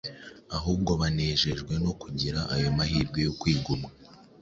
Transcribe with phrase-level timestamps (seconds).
[0.57, 3.89] ahubwo banezejwe no kugira ayo mahirwe yo kwigomwa